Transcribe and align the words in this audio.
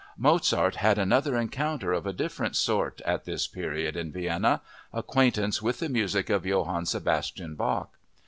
Mozart 0.17 0.77
had 0.77 0.97
another 0.97 1.37
encounter 1.37 1.93
of 1.93 2.07
a 2.07 2.11
different 2.11 2.55
sort 2.55 3.01
at 3.01 3.25
this 3.25 3.45
period 3.45 3.95
in 3.95 4.11
Vienna—acquaintance 4.11 5.61
with 5.61 5.77
the 5.77 5.89
music 5.89 6.27
of 6.31 6.43
Johann 6.43 6.87
Sebastian 6.87 7.53
Bach. 7.53 7.95